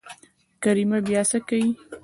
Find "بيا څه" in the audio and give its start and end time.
1.07-1.37